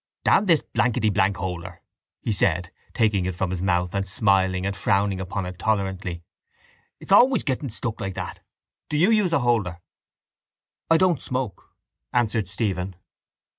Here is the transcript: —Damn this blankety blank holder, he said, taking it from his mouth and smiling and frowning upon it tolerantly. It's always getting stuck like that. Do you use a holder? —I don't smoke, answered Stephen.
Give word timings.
—Damn 0.25 0.47
this 0.47 0.63
blankety 0.63 1.11
blank 1.11 1.37
holder, 1.37 1.79
he 2.23 2.31
said, 2.31 2.71
taking 2.91 3.27
it 3.27 3.35
from 3.35 3.51
his 3.51 3.61
mouth 3.61 3.93
and 3.93 4.07
smiling 4.07 4.65
and 4.65 4.75
frowning 4.75 5.19
upon 5.21 5.45
it 5.45 5.59
tolerantly. 5.59 6.23
It's 6.99 7.11
always 7.11 7.43
getting 7.43 7.69
stuck 7.69 8.01
like 8.01 8.15
that. 8.15 8.39
Do 8.89 8.97
you 8.97 9.11
use 9.11 9.31
a 9.31 9.41
holder? 9.41 9.79
—I 10.89 10.97
don't 10.97 11.21
smoke, 11.21 11.75
answered 12.11 12.47
Stephen. 12.49 12.95